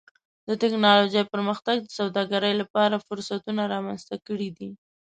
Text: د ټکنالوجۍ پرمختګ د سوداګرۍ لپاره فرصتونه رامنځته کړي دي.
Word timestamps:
د 0.47 0.49
ټکنالوجۍ 0.61 1.23
پرمختګ 1.33 1.75
د 1.81 1.87
سوداګرۍ 1.99 2.53
لپاره 2.61 3.03
فرصتونه 3.07 3.61
رامنځته 3.73 4.15
کړي 4.27 4.49
دي. 4.57 4.69